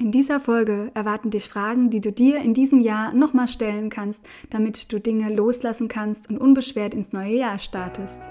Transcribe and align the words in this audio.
In 0.00 0.12
dieser 0.12 0.40
Folge 0.40 0.90
erwarten 0.94 1.28
dich 1.28 1.46
Fragen, 1.46 1.90
die 1.90 2.00
du 2.00 2.10
dir 2.10 2.38
in 2.38 2.54
diesem 2.54 2.80
Jahr 2.80 3.12
nochmal 3.12 3.48
stellen 3.48 3.90
kannst, 3.90 4.24
damit 4.48 4.90
du 4.90 4.98
Dinge 4.98 5.28
loslassen 5.28 5.88
kannst 5.88 6.30
und 6.30 6.38
unbeschwert 6.38 6.94
ins 6.94 7.12
neue 7.12 7.36
Jahr 7.36 7.58
startest. 7.58 8.30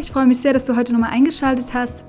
Ich 0.00 0.12
freue 0.12 0.26
mich 0.26 0.38
sehr, 0.38 0.52
dass 0.52 0.66
du 0.66 0.76
heute 0.76 0.92
nochmal 0.92 1.10
eingeschaltet 1.10 1.74
hast. 1.74 2.06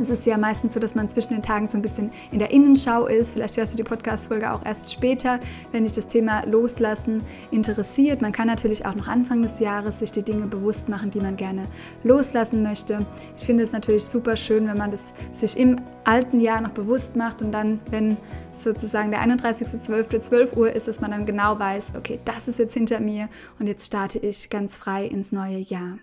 Es 0.00 0.08
ist 0.08 0.24
ja 0.24 0.38
meistens 0.38 0.74
so, 0.74 0.80
dass 0.80 0.94
man 0.94 1.08
zwischen 1.08 1.34
den 1.34 1.42
Tagen 1.42 1.68
so 1.68 1.76
ein 1.76 1.82
bisschen 1.82 2.12
in 2.30 2.38
der 2.38 2.52
Innenschau 2.52 3.06
ist. 3.06 3.32
Vielleicht 3.32 3.56
hörst 3.56 3.72
du 3.72 3.76
die 3.76 3.82
Podcast-Folge 3.82 4.52
auch 4.52 4.64
erst 4.64 4.92
später, 4.92 5.40
wenn 5.72 5.82
dich 5.82 5.92
das 5.92 6.06
Thema 6.06 6.44
Loslassen 6.46 7.22
interessiert. 7.50 8.22
Man 8.22 8.30
kann 8.30 8.46
natürlich 8.46 8.86
auch 8.86 8.94
noch 8.94 9.08
Anfang 9.08 9.42
des 9.42 9.58
Jahres 9.58 9.98
sich 9.98 10.12
die 10.12 10.22
Dinge 10.22 10.46
bewusst 10.46 10.88
machen, 10.88 11.10
die 11.10 11.20
man 11.20 11.36
gerne 11.36 11.66
loslassen 12.04 12.62
möchte. 12.62 13.04
Ich 13.36 13.44
finde 13.44 13.64
es 13.64 13.72
natürlich 13.72 14.04
super 14.04 14.36
schön, 14.36 14.68
wenn 14.68 14.78
man 14.78 14.92
das 14.92 15.12
sich 15.32 15.58
im 15.58 15.76
alten 16.04 16.40
Jahr 16.40 16.60
noch 16.60 16.70
bewusst 16.70 17.16
macht 17.16 17.42
und 17.42 17.52
dann, 17.52 17.80
wenn 17.90 18.16
sozusagen 18.52 19.10
der 19.10 19.22
31.12. 19.22 20.20
12 20.20 20.56
Uhr 20.56 20.72
ist, 20.72 20.86
dass 20.88 21.00
man 21.00 21.10
dann 21.10 21.26
genau 21.26 21.58
weiß, 21.58 21.92
okay, 21.96 22.20
das 22.24 22.48
ist 22.48 22.58
jetzt 22.58 22.74
hinter 22.74 23.00
mir 23.00 23.28
und 23.58 23.66
jetzt 23.66 23.86
starte 23.86 24.18
ich 24.18 24.50
ganz 24.50 24.76
frei 24.76 25.06
ins 25.06 25.32
neue 25.32 25.58
Jahr. 25.58 25.98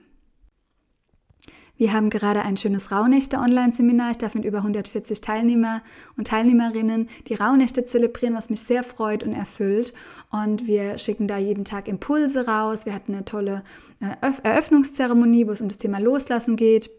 Wir 1.78 1.94
haben 1.94 2.10
gerade 2.10 2.42
ein 2.42 2.58
schönes 2.58 2.92
Rauhnächte-Online-Seminar. 2.92 4.12
Ich 4.12 4.18
darf 4.18 4.34
mit 4.34 4.46
über 4.46 4.60
140 4.60 5.22
Teilnehmer 5.22 5.84
und 6.18 6.28
Teilnehmerinnen 6.28 7.08
die 7.28 7.36
Rauhnächte 7.36 7.86
zelebrieren, 7.86 8.36
was 8.36 8.50
mich 8.50 8.62
sehr 8.62 8.82
freut 8.82 9.24
und 9.24 9.34
erfüllt. 9.34 9.94
Und 10.32 10.66
wir 10.66 10.98
schicken 10.98 11.28
da 11.28 11.38
jeden 11.38 11.66
Tag 11.66 11.88
Impulse 11.88 12.48
raus. 12.48 12.88
Wir 12.88 12.96
hatten 12.96 13.14
eine 13.14 13.26
tolle 13.26 13.64
äh, 14.00 14.32
Eröffnungszeremonie, 14.42 15.46
wo 15.46 15.52
es 15.52 15.62
um 15.62 15.68
das 15.68 15.78
Thema 15.78 16.00
Loslassen 16.00 16.56
geht. 16.56 16.90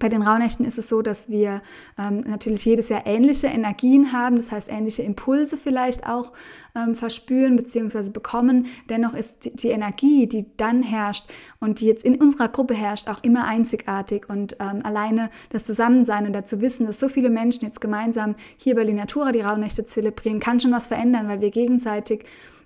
Bei 0.00 0.08
den 0.08 0.22
Rauhnächten 0.22 0.66
ist 0.66 0.78
es 0.78 0.88
so, 0.88 1.00
dass 1.00 1.30
wir 1.30 1.62
ähm, 1.96 2.20
natürlich 2.26 2.64
jedes 2.64 2.88
Jahr 2.88 3.06
ähnliche 3.06 3.46
Energien 3.46 4.12
haben, 4.12 4.34
das 4.34 4.50
heißt 4.50 4.68
ähnliche 4.68 5.04
Impulse 5.04 5.56
vielleicht 5.56 6.08
auch 6.08 6.32
ähm, 6.74 6.96
verspüren 6.96 7.54
bzw. 7.54 8.10
bekommen. 8.10 8.66
Dennoch 8.90 9.14
ist 9.14 9.44
die, 9.44 9.54
die, 9.54 9.68
Energie, 9.68 10.26
die 10.26 10.46
dann 10.56 10.82
herrscht 10.82 11.30
und 11.60 11.80
die 11.80 11.86
jetzt 11.86 12.04
in 12.04 12.20
unserer 12.20 12.48
Gruppe 12.48 12.74
herrscht, 12.74 13.08
auch 13.08 13.22
immer 13.22 13.44
einzigartig. 13.44 14.28
Und 14.28 14.56
ähm, 14.58 14.80
alleine 14.84 15.30
das 15.50 15.64
Zusammensein 15.64 16.26
und 16.26 16.32
dazu 16.32 16.60
wissen, 16.60 16.86
dass 16.86 16.98
so 16.98 17.08
viele 17.08 17.30
Menschen 17.30 17.64
jetzt 17.64 17.80
gemeinsam 17.80 18.34
hier 18.56 18.74
bei 18.74 18.82
Linatura 18.82 19.30
die 19.30 19.40
Rauhnächte 19.40 19.84
zelebrieren, 19.84 20.40
kann 20.40 20.58
schon 20.58 20.72
was 20.72 20.88
verändern, 20.88 21.28
weil 21.28 21.40
wir 21.40 21.50
gegenseitig 21.50 22.24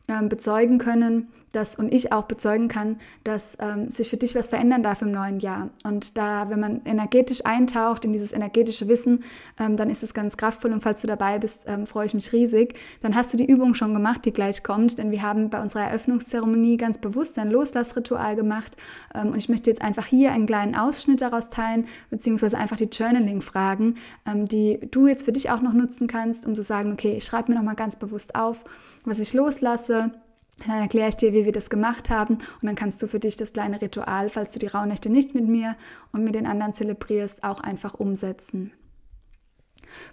ähm, 0.09 0.31
bezeugen 0.31 0.79
können, 0.79 1.29
dass 1.53 1.77
und 1.77 1.93
ich 1.93 2.13
auch 2.13 2.25
bezeugen 2.25 2.69
kann, 2.69 3.01
dass 3.25 3.57
ähm, 3.61 3.89
sich 3.91 4.09
für 4.09 4.17
dich 4.17 4.35
was 4.35 4.49
verändern 4.49 4.83
darf 4.83 5.03
im 5.03 5.11
neuen 5.11 5.41
Jahr. 5.41 5.71
Und 5.85 6.17
da, 6.17 6.49
wenn 6.49 6.61
man 6.61 6.83
energetisch 6.85 7.45
eintaucht 7.45 8.05
in 8.05 8.13
dieses 8.13 8.33
energetische 8.33 8.89
Wissen, 8.89 9.25
ähm, 9.59 9.77
dann 9.77 9.91
ist 9.91 10.03
es 10.03 10.15
ganz 10.15 10.37
kraftvoll. 10.37 10.73
Und 10.73 10.83
falls 10.83 11.01
du 11.01 11.07
dabei 11.07 11.39
bist, 11.39 11.65
ähm, 11.67 11.87
freue 11.87 12.07
ich 12.07 12.15
mich 12.15 12.33
riesig. 12.33 12.75
Dann 13.01 13.15
hast 13.15 13.33
du 13.33 13.37
die 13.37 13.47
Übung 13.47 13.75
schon 13.75 13.95
gemacht, 13.95 14.25
die 14.25 14.33
gleich 14.33 14.63
kommt, 14.63 14.99
denn 14.99 15.11
wir 15.11 15.23
haben 15.23 15.51
bei 15.51 15.61
unserer 15.61 15.83
Eröffnungszeremonie 15.83 16.77
ganz 16.77 16.99
bewusst 16.99 17.39
ein 17.39 17.51
Loslassritual 17.51 18.37
gemacht. 18.37 18.77
Ähm, 19.15 19.29
und 19.29 19.39
ich 19.39 19.49
möchte 19.49 19.71
jetzt 19.71 19.83
einfach 19.83 20.07
hier 20.07 20.33
einen 20.33 20.47
kleinen 20.47 20.77
Ausschnitt 20.77 21.21
daraus 21.21 21.49
teilen, 21.49 21.87
beziehungsweise 22.11 22.59
einfach 22.59 22.77
die 22.77 22.85
Journaling-Fragen, 22.85 23.97
ähm, 24.27 24.47
die 24.47 24.79
du 24.91 25.07
jetzt 25.09 25.25
für 25.25 25.33
dich 25.33 25.51
auch 25.51 25.63
noch 25.63 25.73
nutzen 25.73 26.07
kannst, 26.07 26.47
um 26.47 26.55
zu 26.55 26.63
sagen, 26.63 26.93
okay, 26.93 27.15
ich 27.17 27.25
schreibe 27.25 27.51
mir 27.51 27.59
nochmal 27.59 27.75
ganz 27.75 27.97
bewusst 27.97 28.35
auf, 28.35 28.65
was 29.05 29.19
ich 29.19 29.35
loslasse 29.35 30.13
dann 30.67 30.81
erkläre 30.81 31.09
ich 31.09 31.17
dir, 31.17 31.33
wie 31.33 31.45
wir 31.45 31.53
das 31.53 31.71
gemacht 31.71 32.11
haben 32.11 32.35
und 32.35 32.65
dann 32.65 32.75
kannst 32.75 33.03
du 33.03 33.07
für 33.07 33.21
dich 33.21 33.37
das 33.37 33.53
kleine 33.53 33.81
Ritual, 33.81 34.29
falls 34.29 34.53
du 34.53 34.59
die 34.59 34.67
Rauhnächte 34.67 35.11
nicht 35.11 35.35
mit 35.35 35.47
mir 35.47 35.77
und 36.13 36.25
mit 36.25 36.35
den 36.35 36.47
anderen 36.47 36.73
zelebrierst, 36.73 37.45
auch 37.45 37.61
einfach 37.61 37.95
umsetzen. 37.95 38.73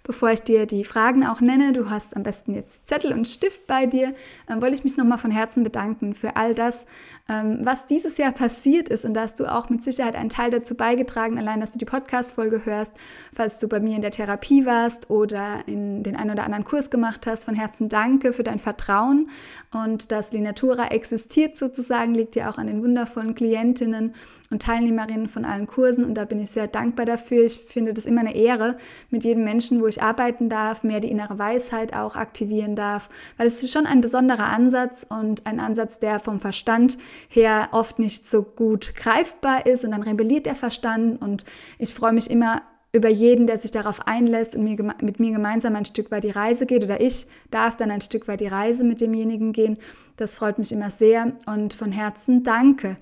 Bevor 0.02 0.30
ich 0.30 0.40
dir 0.40 0.66
die 0.66 0.84
Fragen 0.84 1.26
auch 1.26 1.40
nenne, 1.40 1.72
du 1.72 1.90
hast 1.90 2.16
am 2.16 2.22
besten 2.22 2.54
jetzt 2.54 2.86
Zettel 2.86 3.12
und 3.12 3.26
Stift 3.26 3.66
bei 3.66 3.86
dir, 3.86 4.14
äh, 4.46 4.60
wollte 4.60 4.74
ich 4.74 4.84
mich 4.84 4.96
nochmal 4.96 5.18
von 5.18 5.30
Herzen 5.30 5.62
bedanken 5.62 6.14
für 6.14 6.36
all 6.36 6.54
das, 6.54 6.86
ähm, 7.28 7.60
was 7.62 7.86
dieses 7.86 8.16
Jahr 8.16 8.32
passiert 8.32 8.88
ist. 8.88 9.04
Und 9.04 9.14
da 9.14 9.22
hast 9.22 9.38
du 9.40 9.46
auch 9.46 9.68
mit 9.68 9.82
Sicherheit 9.82 10.14
einen 10.14 10.30
Teil 10.30 10.50
dazu 10.50 10.74
beigetragen, 10.74 11.38
allein, 11.38 11.60
dass 11.60 11.72
du 11.72 11.78
die 11.78 11.84
Podcast-Folge 11.84 12.64
hörst, 12.64 12.92
falls 13.34 13.58
du 13.58 13.68
bei 13.68 13.80
mir 13.80 13.96
in 13.96 14.02
der 14.02 14.10
Therapie 14.10 14.64
warst 14.64 15.10
oder 15.10 15.60
in 15.66 16.02
den 16.02 16.16
einen 16.16 16.30
oder 16.30 16.44
anderen 16.44 16.64
Kurs 16.64 16.90
gemacht 16.90 17.26
hast. 17.26 17.44
Von 17.44 17.54
Herzen 17.54 17.88
danke 17.88 18.32
für 18.32 18.44
dein 18.44 18.58
Vertrauen 18.58 19.28
und 19.72 20.10
dass 20.10 20.32
Linatura 20.32 20.88
existiert 20.88 21.54
sozusagen, 21.54 22.14
liegt 22.14 22.36
ja 22.36 22.50
auch 22.50 22.56
an 22.56 22.66
den 22.66 22.82
wundervollen 22.82 23.34
Klientinnen 23.34 24.14
und 24.50 24.62
Teilnehmerinnen 24.62 25.28
von 25.28 25.44
allen 25.44 25.66
Kursen. 25.66 26.04
Und 26.06 26.14
da 26.14 26.24
bin 26.24 26.40
ich 26.40 26.50
sehr 26.50 26.66
dankbar 26.66 27.04
dafür. 27.04 27.44
Ich 27.44 27.58
finde 27.58 27.92
das 27.92 28.06
immer 28.06 28.20
eine 28.20 28.34
Ehre, 28.34 28.78
mit 29.10 29.24
jedem 29.24 29.44
Menschen, 29.44 29.67
wo 29.80 29.86
ich 29.86 30.02
arbeiten 30.02 30.48
darf, 30.48 30.82
mehr 30.82 31.00
die 31.00 31.10
innere 31.10 31.38
Weisheit 31.38 31.94
auch 31.94 32.16
aktivieren 32.16 32.76
darf, 32.76 33.08
weil 33.36 33.46
es 33.46 33.62
ist 33.62 33.72
schon 33.72 33.86
ein 33.86 34.00
besonderer 34.00 34.46
Ansatz 34.46 35.06
und 35.08 35.46
ein 35.46 35.60
Ansatz, 35.60 35.98
der 35.98 36.18
vom 36.18 36.40
Verstand 36.40 36.98
her 37.28 37.68
oft 37.72 37.98
nicht 37.98 38.26
so 38.28 38.42
gut 38.42 38.94
greifbar 38.96 39.66
ist 39.66 39.84
und 39.84 39.92
dann 39.92 40.02
rebelliert 40.02 40.46
der 40.46 40.56
Verstand 40.56 41.20
und 41.20 41.44
ich 41.78 41.94
freue 41.94 42.12
mich 42.12 42.30
immer 42.30 42.62
über 42.92 43.08
jeden, 43.08 43.46
der 43.46 43.58
sich 43.58 43.70
darauf 43.70 44.06
einlässt 44.06 44.56
und 44.56 44.64
mir, 44.64 44.76
mit 45.02 45.20
mir 45.20 45.32
gemeinsam 45.32 45.76
ein 45.76 45.84
Stück 45.84 46.10
weit 46.10 46.24
die 46.24 46.30
Reise 46.30 46.66
geht 46.66 46.84
oder 46.84 47.00
ich 47.00 47.26
darf 47.50 47.76
dann 47.76 47.90
ein 47.90 48.00
Stück 48.00 48.28
weit 48.28 48.40
die 48.40 48.46
Reise 48.46 48.82
mit 48.82 49.00
demjenigen 49.00 49.52
gehen. 49.52 49.78
Das 50.16 50.38
freut 50.38 50.58
mich 50.58 50.72
immer 50.72 50.90
sehr 50.90 51.32
und 51.46 51.74
von 51.74 51.92
Herzen 51.92 52.42
danke. 52.44 52.96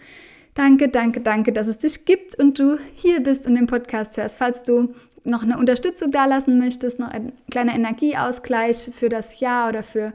Danke, 0.55 0.88
danke, 0.88 1.21
danke, 1.21 1.53
dass 1.53 1.66
es 1.66 1.78
dich 1.78 2.05
gibt 2.06 2.34
und 2.38 2.59
du 2.59 2.78
hier 2.94 3.21
bist 3.21 3.47
und 3.47 3.55
den 3.55 3.66
Podcast 3.66 4.16
hörst. 4.16 4.38
Falls 4.38 4.62
du 4.62 4.94
noch 5.26 5.42
eine 5.42 5.59
Unterstützung 5.59 6.10
dalassen 6.10 6.59
möchtest, 6.59 6.98
noch 6.98 7.10
ein 7.10 7.32
kleiner 7.50 7.75
Energieausgleich 7.75 8.91
für 8.97 9.09
das 9.09 9.41
Jahr 9.41 9.69
oder 9.69 9.82
für 9.82 10.12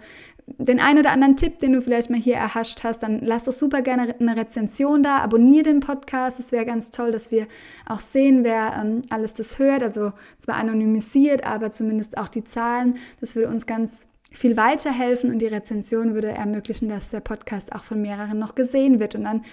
den 0.57 0.79
einen 0.79 0.99
oder 0.99 1.11
anderen 1.11 1.37
Tipp, 1.37 1.59
den 1.59 1.73
du 1.73 1.81
vielleicht 1.81 2.09
mal 2.09 2.19
hier 2.19 2.35
erhascht 2.35 2.83
hast, 2.83 3.03
dann 3.03 3.19
lass 3.19 3.45
doch 3.45 3.53
super 3.53 3.81
gerne 3.81 4.15
eine 4.19 4.35
Rezension 4.35 5.03
da, 5.03 5.17
abonniere 5.17 5.63
den 5.63 5.79
Podcast. 5.79 6.39
Es 6.39 6.51
wäre 6.51 6.65
ganz 6.65 6.91
toll, 6.91 7.11
dass 7.11 7.31
wir 7.31 7.47
auch 7.87 7.99
sehen, 7.99 8.43
wer 8.43 8.73
ähm, 8.81 9.01
alles 9.09 9.33
das 9.33 9.59
hört. 9.59 9.83
Also 9.83 10.13
zwar 10.39 10.55
anonymisiert, 10.55 11.45
aber 11.45 11.71
zumindest 11.71 12.17
auch 12.17 12.27
die 12.27 12.43
Zahlen. 12.43 12.97
Das 13.19 13.35
würde 13.35 13.49
uns 13.49 13.65
ganz 13.65 14.07
viel 14.31 14.57
weiterhelfen 14.57 15.31
und 15.31 15.39
die 15.39 15.47
Rezension 15.47 16.13
würde 16.13 16.29
ermöglichen, 16.29 16.89
dass 16.89 17.09
der 17.09 17.19
Podcast 17.19 17.73
auch 17.73 17.83
von 17.83 18.01
mehreren 18.01 18.39
noch 18.39 18.55
gesehen 18.55 18.99
wird. 18.99 19.15
Und 19.15 19.25
dann 19.25 19.43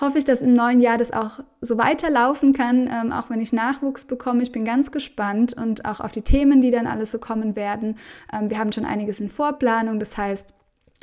hoffe 0.00 0.18
ich, 0.18 0.24
dass 0.24 0.42
im 0.42 0.54
neuen 0.54 0.80
Jahr 0.80 0.98
das 0.98 1.12
auch 1.12 1.40
so 1.60 1.78
weiterlaufen 1.78 2.52
kann, 2.52 2.88
ähm, 2.90 3.12
auch 3.12 3.30
wenn 3.30 3.40
ich 3.40 3.52
Nachwuchs 3.52 4.04
bekomme. 4.04 4.42
Ich 4.42 4.52
bin 4.52 4.64
ganz 4.64 4.90
gespannt 4.90 5.54
und 5.54 5.84
auch 5.84 6.00
auf 6.00 6.12
die 6.12 6.22
Themen, 6.22 6.60
die 6.60 6.70
dann 6.70 6.86
alles 6.86 7.10
so 7.10 7.18
kommen 7.18 7.56
werden. 7.56 7.98
Ähm, 8.32 8.50
wir 8.50 8.58
haben 8.58 8.72
schon 8.72 8.84
einiges 8.84 9.20
in 9.20 9.28
Vorplanung, 9.28 9.98
das 9.98 10.16
heißt, 10.16 10.54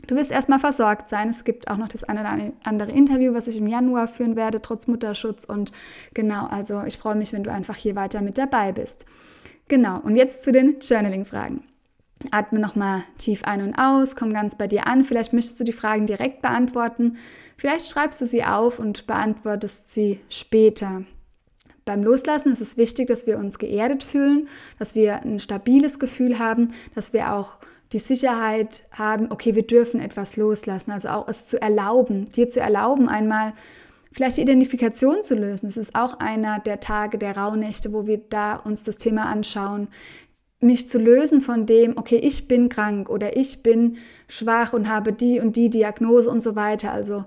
Du 0.05 0.15
wirst 0.15 0.31
erstmal 0.31 0.59
versorgt 0.59 1.09
sein. 1.09 1.29
Es 1.29 1.43
gibt 1.43 1.69
auch 1.69 1.77
noch 1.77 1.87
das 1.87 2.03
eine 2.03 2.21
oder 2.21 2.37
andere 2.63 2.91
Interview, 2.91 3.33
was 3.33 3.47
ich 3.47 3.57
im 3.57 3.65
Januar 3.65 4.07
führen 4.07 4.35
werde, 4.35 4.61
trotz 4.61 4.85
Mutterschutz. 4.85 5.43
Und 5.43 5.71
genau, 6.13 6.45
also 6.45 6.83
ich 6.83 6.99
freue 6.99 7.15
mich, 7.15 7.33
wenn 7.33 7.43
du 7.43 7.51
einfach 7.51 7.75
hier 7.75 7.95
weiter 7.95 8.21
mit 8.21 8.37
dabei 8.37 8.71
bist. 8.71 9.05
Genau, 9.67 9.99
und 9.99 10.15
jetzt 10.15 10.43
zu 10.43 10.51
den 10.51 10.79
Journaling-Fragen. 10.79 11.63
Atme 12.31 12.59
nochmal 12.59 13.03
tief 13.17 13.43
ein 13.43 13.61
und 13.61 13.75
aus, 13.75 14.15
komm 14.15 14.33
ganz 14.33 14.55
bei 14.55 14.67
dir 14.67 14.87
an. 14.87 15.03
Vielleicht 15.03 15.33
möchtest 15.33 15.59
du 15.59 15.63
die 15.63 15.73
Fragen 15.73 16.07
direkt 16.07 16.41
beantworten. 16.41 17.17
Vielleicht 17.57 17.87
schreibst 17.87 18.21
du 18.21 18.25
sie 18.25 18.43
auf 18.43 18.79
und 18.79 19.07
beantwortest 19.07 19.91
sie 19.91 20.19
später. 20.29 21.03
Beim 21.85 22.03
Loslassen 22.03 22.51
ist 22.51 22.61
es 22.61 22.77
wichtig, 22.77 23.07
dass 23.07 23.27
wir 23.27 23.37
uns 23.37 23.59
geerdet 23.59 24.03
fühlen, 24.03 24.47
dass 24.77 24.93
wir 24.93 25.23
ein 25.23 25.39
stabiles 25.39 25.99
Gefühl 25.99 26.37
haben, 26.37 26.73
dass 26.93 27.13
wir 27.13 27.33
auch 27.33 27.57
die 27.93 27.99
Sicherheit 27.99 28.83
haben, 28.91 29.31
okay, 29.31 29.55
wir 29.55 29.65
dürfen 29.65 30.01
etwas 30.01 30.35
loslassen, 30.35 30.91
also 30.91 31.09
auch 31.09 31.27
es 31.27 31.45
zu 31.45 31.61
erlauben, 31.61 32.25
dir 32.25 32.49
zu 32.49 32.59
erlauben, 32.59 33.07
einmal 33.07 33.53
vielleicht 34.11 34.37
die 34.37 34.41
Identifikation 34.41 35.23
zu 35.23 35.35
lösen. 35.35 35.67
Es 35.67 35.77
ist 35.77 35.95
auch 35.95 36.19
einer 36.19 36.59
der 36.59 36.81
Tage 36.81 37.17
der 37.17 37.37
Rauhnächte, 37.37 37.93
wo 37.93 38.05
wir 38.05 38.17
da 38.17 38.57
uns 38.57 38.83
das 38.83 38.97
Thema 38.97 39.25
anschauen 39.25 39.87
mich 40.59 40.89
zu 40.89 40.97
lösen 40.97 41.41
von 41.41 41.65
dem, 41.65 41.97
okay, 41.97 42.17
ich 42.17 42.47
bin 42.47 42.69
krank 42.69 43.09
oder 43.09 43.37
ich 43.37 43.61
bin 43.61 43.97
schwach 44.27 44.73
und 44.73 44.89
habe 44.89 45.13
die 45.13 45.39
und 45.39 45.55
die 45.55 45.69
Diagnose 45.69 46.29
und 46.29 46.41
so 46.41 46.55
weiter. 46.55 46.91
Also 46.91 47.25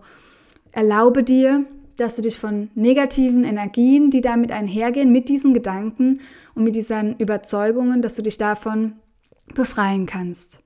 erlaube 0.73 1.23
dir, 1.23 1.65
dass 1.97 2.17
du 2.17 2.23
dich 2.23 2.39
von 2.39 2.71
negativen 2.75 3.45
Energien, 3.45 4.11
die 4.11 4.23
damit 4.23 4.53
einhergehen, 4.53 5.13
mit 5.13 5.29
diesen 5.29 5.53
Gedanken 5.53 6.21
und 6.55 6.65
mit 6.65 6.75
diesen 6.75 7.17
Überzeugungen, 7.19 8.01
dass 8.03 8.15
du 8.15 8.23
dich 8.23 8.39
davon 8.39 8.95
befreien 9.55 10.07
kannst. 10.07 10.61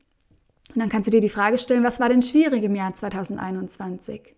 Und 0.75 0.81
dann 0.81 0.89
kannst 0.89 1.07
du 1.07 1.11
dir 1.11 1.21
die 1.21 1.29
Frage 1.29 1.59
stellen, 1.59 1.85
was 1.85 2.01
war 2.01 2.09
denn 2.09 2.23
schwierig 2.23 2.63
im 2.65 2.75
Jahr 2.75 2.95
2021? 2.95 4.35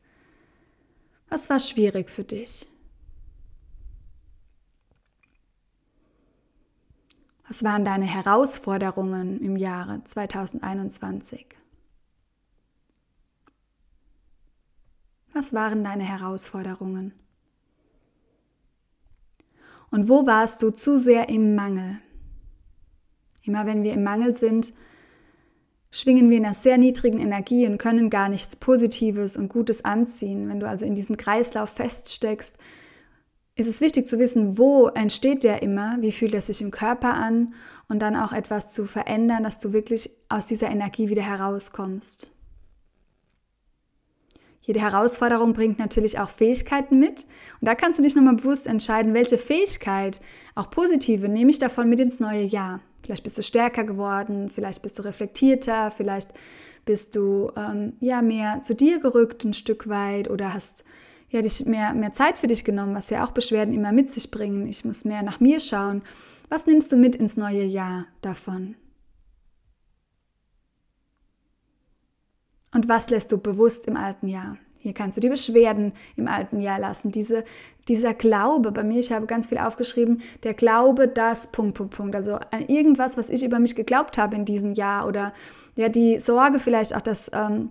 Was 1.28 1.50
war 1.50 1.58
schwierig 1.58 2.10
für 2.10 2.24
dich? 2.24 2.66
Was 7.48 7.62
waren 7.62 7.84
deine 7.84 8.06
Herausforderungen 8.06 9.40
im 9.40 9.56
Jahre 9.56 10.02
2021? 10.04 11.55
Was 15.36 15.52
waren 15.52 15.84
deine 15.84 16.04
Herausforderungen? 16.04 17.12
Und 19.90 20.08
wo 20.08 20.26
warst 20.26 20.62
du 20.62 20.70
zu 20.70 20.98
sehr 20.98 21.28
im 21.28 21.54
Mangel? 21.54 21.98
Immer 23.42 23.66
wenn 23.66 23.82
wir 23.82 23.92
im 23.92 24.02
Mangel 24.02 24.32
sind, 24.32 24.72
schwingen 25.90 26.30
wir 26.30 26.38
in 26.38 26.46
einer 26.46 26.54
sehr 26.54 26.78
niedrigen 26.78 27.20
Energie 27.20 27.66
und 27.66 27.76
können 27.76 28.08
gar 28.08 28.30
nichts 28.30 28.56
Positives 28.56 29.36
und 29.36 29.50
Gutes 29.50 29.84
anziehen. 29.84 30.48
Wenn 30.48 30.58
du 30.58 30.66
also 30.66 30.86
in 30.86 30.94
diesem 30.94 31.18
Kreislauf 31.18 31.68
feststeckst, 31.68 32.56
ist 33.56 33.68
es 33.68 33.82
wichtig 33.82 34.08
zu 34.08 34.18
wissen, 34.18 34.56
wo 34.56 34.88
entsteht 34.88 35.44
der 35.44 35.62
immer, 35.62 35.98
wie 36.00 36.12
fühlt 36.12 36.32
er 36.32 36.40
sich 36.40 36.62
im 36.62 36.70
Körper 36.70 37.12
an 37.12 37.52
und 37.90 38.00
dann 38.00 38.16
auch 38.16 38.32
etwas 38.32 38.72
zu 38.72 38.86
verändern, 38.86 39.42
dass 39.42 39.58
du 39.58 39.74
wirklich 39.74 40.08
aus 40.30 40.46
dieser 40.46 40.70
Energie 40.70 41.10
wieder 41.10 41.24
herauskommst. 41.24 42.32
Jede 44.66 44.80
Herausforderung 44.80 45.52
bringt 45.52 45.78
natürlich 45.78 46.18
auch 46.18 46.28
Fähigkeiten 46.28 46.98
mit. 46.98 47.24
Und 47.60 47.68
da 47.68 47.76
kannst 47.76 48.00
du 48.00 48.02
dich 48.02 48.16
nochmal 48.16 48.34
bewusst 48.34 48.66
entscheiden, 48.66 49.14
welche 49.14 49.38
Fähigkeit, 49.38 50.20
auch 50.56 50.70
positive, 50.70 51.28
nehme 51.28 51.50
ich 51.50 51.58
davon 51.58 51.88
mit 51.88 52.00
ins 52.00 52.18
neue 52.18 52.42
Jahr. 52.42 52.80
Vielleicht 53.04 53.22
bist 53.22 53.38
du 53.38 53.44
stärker 53.44 53.84
geworden, 53.84 54.50
vielleicht 54.50 54.82
bist 54.82 54.98
du 54.98 55.04
reflektierter, 55.04 55.92
vielleicht 55.92 56.30
bist 56.84 57.14
du 57.14 57.52
ähm, 57.56 57.92
ja 58.00 58.22
mehr 58.22 58.62
zu 58.62 58.74
dir 58.74 58.98
gerückt 58.98 59.44
ein 59.44 59.54
Stück 59.54 59.88
weit 59.88 60.28
oder 60.28 60.52
hast 60.52 60.84
ja 61.30 61.42
dich 61.42 61.64
mehr, 61.64 61.94
mehr 61.94 62.12
Zeit 62.12 62.36
für 62.36 62.48
dich 62.48 62.64
genommen, 62.64 62.96
was 62.96 63.10
ja 63.10 63.24
auch 63.24 63.30
Beschwerden 63.30 63.72
immer 63.72 63.92
mit 63.92 64.10
sich 64.10 64.32
bringen. 64.32 64.66
Ich 64.66 64.84
muss 64.84 65.04
mehr 65.04 65.22
nach 65.22 65.38
mir 65.38 65.60
schauen. 65.60 66.02
Was 66.48 66.66
nimmst 66.66 66.90
du 66.90 66.96
mit 66.96 67.14
ins 67.14 67.36
neue 67.36 67.64
Jahr 67.64 68.06
davon? 68.20 68.74
Und 72.76 72.90
was 72.90 73.08
lässt 73.08 73.32
du 73.32 73.38
bewusst 73.38 73.86
im 73.86 73.96
alten 73.96 74.28
Jahr? 74.28 74.58
Hier 74.80 74.92
kannst 74.92 75.16
du 75.16 75.22
die 75.22 75.30
Beschwerden 75.30 75.94
im 76.14 76.28
alten 76.28 76.60
Jahr 76.60 76.78
lassen. 76.78 77.10
Diese, 77.10 77.42
dieser 77.88 78.12
Glaube, 78.12 78.70
bei 78.70 78.84
mir, 78.84 79.00
ich 79.00 79.12
habe 79.12 79.24
ganz 79.24 79.46
viel 79.46 79.56
aufgeschrieben, 79.56 80.20
der 80.42 80.52
Glaube, 80.52 81.08
dass, 81.08 81.46
Punkt, 81.46 81.74
Punkt, 81.74 81.96
Punkt. 81.96 82.14
Also 82.14 82.34
an 82.34 82.68
irgendwas, 82.68 83.16
was 83.16 83.30
ich 83.30 83.42
über 83.42 83.60
mich 83.60 83.76
geglaubt 83.76 84.18
habe 84.18 84.36
in 84.36 84.44
diesem 84.44 84.74
Jahr 84.74 85.06
oder 85.08 85.32
ja, 85.74 85.88
die 85.88 86.20
Sorge 86.20 86.58
vielleicht 86.58 86.94
auch, 86.94 87.00
dass 87.00 87.30
ähm, 87.32 87.70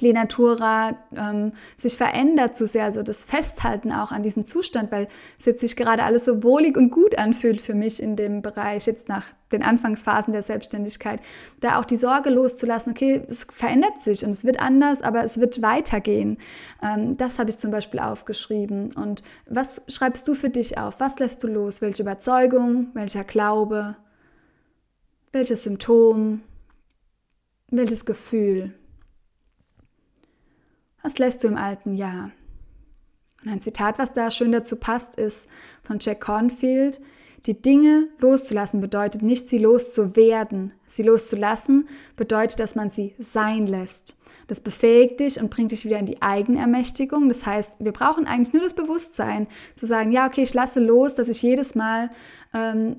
Lenatura 0.00 0.96
ähm, 1.14 1.52
sich 1.76 1.96
verändert 1.96 2.56
zu 2.56 2.66
sehr, 2.66 2.84
also 2.84 3.02
das 3.02 3.24
Festhalten 3.24 3.92
auch 3.92 4.12
an 4.12 4.22
diesem 4.22 4.44
Zustand, 4.44 4.90
weil 4.90 5.08
es 5.38 5.44
jetzt 5.44 5.60
sich 5.60 5.76
gerade 5.76 6.02
alles 6.02 6.24
so 6.24 6.42
wohlig 6.42 6.76
und 6.76 6.90
gut 6.90 7.18
anfühlt 7.18 7.60
für 7.60 7.74
mich 7.74 8.02
in 8.02 8.16
dem 8.16 8.42
Bereich, 8.42 8.86
jetzt 8.86 9.08
nach 9.08 9.26
den 9.52 9.62
Anfangsphasen 9.62 10.32
der 10.32 10.42
Selbstständigkeit, 10.42 11.20
da 11.60 11.78
auch 11.78 11.84
die 11.84 11.96
Sorge 11.96 12.30
loszulassen, 12.30 12.92
okay, 12.92 13.22
es 13.28 13.46
verändert 13.50 14.00
sich 14.00 14.24
und 14.24 14.30
es 14.30 14.44
wird 14.44 14.60
anders, 14.60 15.02
aber 15.02 15.22
es 15.22 15.38
wird 15.38 15.62
weitergehen. 15.62 16.38
Ähm, 16.82 17.16
das 17.16 17.38
habe 17.38 17.50
ich 17.50 17.58
zum 17.58 17.70
Beispiel 17.70 18.00
aufgeschrieben. 18.00 18.92
Und 18.92 19.22
was 19.46 19.82
schreibst 19.88 20.26
du 20.26 20.34
für 20.34 20.50
dich 20.50 20.78
auf? 20.78 21.00
Was 21.00 21.18
lässt 21.18 21.42
du 21.44 21.48
los? 21.48 21.82
Welche 21.82 22.02
Überzeugung? 22.02 22.88
Welcher 22.94 23.24
Glaube? 23.24 23.96
Welches 25.32 25.62
Symptom? 25.62 26.42
Welches 27.68 28.04
Gefühl? 28.04 28.74
Was 31.02 31.18
lässt 31.18 31.42
du 31.42 31.48
im 31.48 31.56
alten 31.56 31.94
Jahr? 31.94 32.30
Und 33.44 33.50
ein 33.50 33.60
Zitat, 33.60 33.98
was 33.98 34.12
da 34.12 34.30
schön 34.30 34.52
dazu 34.52 34.76
passt, 34.76 35.16
ist 35.16 35.48
von 35.82 35.98
Jack 36.00 36.20
Cornfield. 36.20 37.00
Die 37.46 37.60
Dinge 37.60 38.08
loszulassen 38.18 38.80
bedeutet 38.80 39.22
nicht, 39.22 39.48
sie 39.48 39.58
loszuwerden. 39.58 40.72
Sie 40.86 41.02
loszulassen 41.02 41.88
bedeutet, 42.14 42.60
dass 42.60 42.76
man 42.76 42.88
sie 42.88 43.16
sein 43.18 43.66
lässt. 43.66 44.16
Das 44.52 44.60
befähigt 44.60 45.20
dich 45.20 45.40
und 45.40 45.48
bringt 45.48 45.70
dich 45.70 45.86
wieder 45.86 45.98
in 45.98 46.04
die 46.04 46.20
Eigenermächtigung. 46.20 47.30
Das 47.30 47.46
heißt, 47.46 47.82
wir 47.82 47.92
brauchen 47.92 48.26
eigentlich 48.26 48.52
nur 48.52 48.62
das 48.62 48.74
Bewusstsein, 48.74 49.46
zu 49.76 49.86
sagen, 49.86 50.12
ja, 50.12 50.26
okay, 50.26 50.42
ich 50.42 50.52
lasse 50.52 50.78
los, 50.78 51.14
dass 51.14 51.30
ich 51.30 51.40
jedes 51.40 51.74
Mal 51.74 52.10
ähm, 52.52 52.96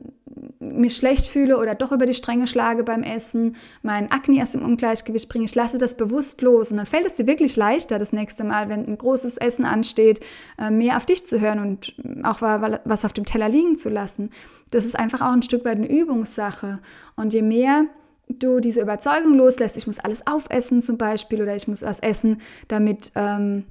mich 0.57 0.97
schlecht 0.97 1.27
fühle 1.27 1.59
oder 1.59 1.75
doch 1.75 1.91
über 1.91 2.07
die 2.07 2.15
Stränge 2.15 2.47
schlage 2.47 2.83
beim 2.83 3.03
Essen, 3.03 3.55
mein 3.83 4.11
Akne 4.11 4.39
erst 4.39 4.55
im 4.55 4.63
Ungleichgewicht 4.63 5.29
bringe, 5.29 5.45
ich 5.45 5.53
lasse 5.53 5.77
das 5.77 5.95
bewusst 5.95 6.41
los 6.41 6.71
und 6.71 6.77
dann 6.77 6.87
fällt 6.87 7.05
es 7.05 7.13
dir 7.13 7.27
wirklich 7.27 7.55
leichter 7.55 7.99
das 7.99 8.13
nächste 8.13 8.43
Mal, 8.43 8.67
wenn 8.67 8.87
ein 8.87 8.97
großes 8.97 9.37
Essen 9.37 9.65
ansteht, 9.65 10.21
äh, 10.57 10.71
mehr 10.71 10.97
auf 10.97 11.05
dich 11.05 11.23
zu 11.23 11.39
hören 11.39 11.59
und 11.59 11.93
auch 12.23 12.41
was 12.41 13.05
auf 13.05 13.13
dem 13.13 13.25
Teller 13.25 13.47
liegen 13.47 13.77
zu 13.77 13.89
lassen. 13.89 14.31
Das 14.71 14.85
ist 14.85 14.97
einfach 14.97 15.21
auch 15.21 15.33
ein 15.33 15.43
Stück 15.43 15.65
weit 15.65 15.77
eine 15.77 15.87
Übungssache 15.87 16.79
und 17.15 17.31
je 17.31 17.43
mehr 17.43 17.85
du 18.27 18.59
diese 18.59 18.81
Überzeugung 18.81 19.35
loslässt, 19.35 19.77
ich 19.77 19.87
muss 19.87 19.99
alles 19.99 20.25
aufessen 20.25 20.81
zum 20.81 20.97
Beispiel 20.97 21.41
oder 21.41 21.55
ich 21.55 21.67
muss 21.67 21.81
was 21.81 21.99
essen, 21.99 22.41
damit 22.67 23.11
ähm, 23.15 23.65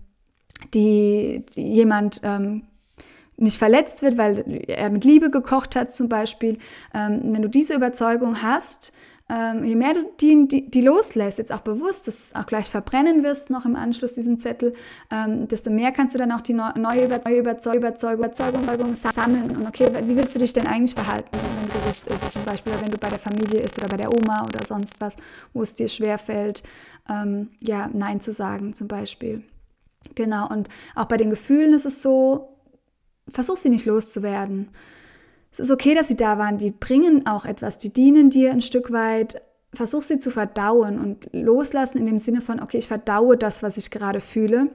die, 0.75 1.45
die 1.55 1.73
jemand 1.73 2.21
ähm, 2.23 2.63
nicht 3.37 3.59
verletzt 3.59 4.03
wird, 4.03 4.19
weil 4.19 4.45
er 4.69 4.91
mit 4.91 5.05
Liebe 5.05 5.31
gekocht 5.31 5.75
hat 5.75 5.93
zum 5.93 6.09
Beispiel. 6.09 6.59
Ähm, 6.95 7.21
wenn 7.25 7.43
du 7.43 7.49
diese 7.49 7.75
Überzeugung 7.75 8.43
hast, 8.43 8.93
ähm, 9.33 9.65
je 9.65 9.77
mehr 9.77 9.95
du 9.95 10.05
die, 10.21 10.47
die, 10.47 10.71
die, 10.71 10.83
loslässt, 10.83 11.39
jetzt 11.39 11.53
auch 11.53 11.61
bewusst, 11.61 12.07
das 12.07 12.35
auch 12.35 12.45
gleich 12.45 12.69
verbrennen 12.69 13.23
wirst 13.23 13.49
noch 13.49 13.65
im 13.65 13.77
Anschluss 13.77 14.13
diesen 14.13 14.39
Zettel, 14.39 14.75
ähm, 15.11 15.49
desto 15.49 15.71
mehr 15.71 15.91
kannst 15.91 16.15
du 16.15 16.19
dann 16.19 16.33
auch 16.33 16.43
die 16.43 16.53
neue, 16.53 16.79
neue 16.79 17.05
Überzeugung, 17.05 17.79
Überzeugung, 17.79 18.19
Überzeugung 18.19 18.95
sammeln. 18.95 19.57
Und 19.57 19.67
okay, 19.67 19.91
wie 20.05 20.17
willst 20.17 20.35
du 20.35 20.39
dich 20.39 20.53
denn 20.53 20.67
eigentlich 20.67 20.95
verhalten, 20.95 21.31
wenn 21.33 21.67
du 21.67 21.73
Gericht 21.81 22.07
isst? 22.07 22.33
Zum 22.33 22.45
Beispiel, 22.45 22.75
wenn 22.83 22.91
du 22.91 22.99
bei 22.99 23.09
der 23.09 23.19
Familie 23.19 23.61
isst 23.61 23.79
oder 23.79 23.89
bei 23.89 23.97
der 23.97 24.13
Oma 24.13 24.45
oder 24.45 24.67
sonst 24.67 25.01
was, 25.01 25.17
wo 25.55 25.63
es 25.63 25.75
dir 25.75 25.89
schwerfällt, 25.89 26.63
ähm, 27.09 27.49
ja, 27.63 27.89
Nein 27.91 28.21
zu 28.21 28.33
sagen 28.33 28.75
zum 28.75 28.87
Beispiel. 28.87 29.43
Genau, 30.15 30.47
und 30.49 30.69
auch 30.95 31.07
bei 31.07 31.17
den 31.17 31.31
Gefühlen 31.31 31.73
ist 31.73 31.87
es 31.87 32.03
so, 32.03 32.59
versuch 33.29 33.57
sie 33.57 33.71
nicht 33.71 33.87
loszuwerden. 33.87 34.69
Es 35.53 35.61
ist 35.61 35.71
okay, 35.71 35.95
dass 35.95 36.09
sie 36.09 36.17
da 36.17 36.39
waren. 36.39 36.59
Die 36.59 36.71
bringen 36.71 37.27
auch 37.27 37.45
etwas. 37.45 37.79
Die 37.79 37.93
dienen 37.93 38.31
dir 38.31 38.53
ein 38.53 38.63
Stück 38.63 38.91
weit. 38.91 39.43
Versuch 39.75 40.03
sie 40.03 40.19
zu 40.19 40.31
verdauen 40.31 40.99
und 40.99 41.29
loslassen 41.33 41.99
in 41.99 42.07
dem 42.07 42.19
Sinne 42.19 42.41
von, 42.41 42.61
okay, 42.61 42.79
ich 42.79 42.89
verdaue 42.89 43.37
das, 43.37 43.63
was 43.63 43.77
ich 43.77 43.91
gerade 43.91 44.21
fühle. 44.21 44.71